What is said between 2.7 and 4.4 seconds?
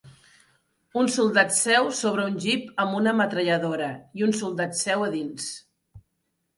amb una metralladora i un